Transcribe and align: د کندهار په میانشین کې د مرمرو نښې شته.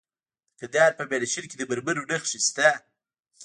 د 0.03 0.03
کندهار 0.59 0.91
په 0.97 1.03
میانشین 1.09 1.45
کې 1.49 1.55
د 1.57 1.63
مرمرو 1.69 2.07
نښې 2.09 2.39
شته. 2.47 2.69